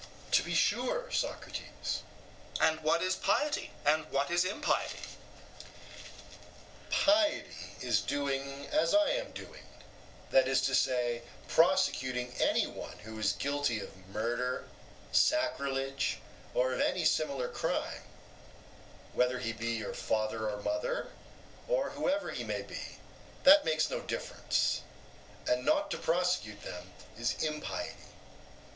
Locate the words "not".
25.63-25.91